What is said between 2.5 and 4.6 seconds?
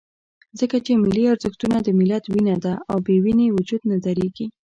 ده، او بې وینې وجود نه درېږي.